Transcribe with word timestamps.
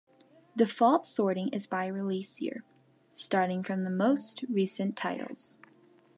Default 0.55 1.05
sorting 1.05 1.49
is 1.49 1.67
by 1.67 1.85
release 1.85 2.41
year, 2.41 2.63
starting 3.11 3.61
from 3.61 3.83
the 3.83 3.91
most 3.91 4.43
recent 4.49 4.97
titles. 4.97 5.59